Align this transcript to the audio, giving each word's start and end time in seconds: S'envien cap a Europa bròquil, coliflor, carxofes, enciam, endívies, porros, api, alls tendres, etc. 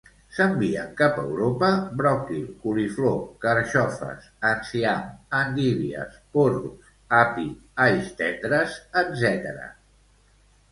S'envien 0.35 0.93
cap 1.01 1.17
a 1.17 1.25
Europa 1.31 1.67
bròquil, 1.99 2.47
coliflor, 2.63 3.19
carxofes, 3.45 4.25
enciam, 4.53 5.05
endívies, 5.43 6.17
porros, 6.39 6.91
api, 7.23 7.47
alls 7.89 8.11
tendres, 8.25 8.83
etc. 9.07 9.65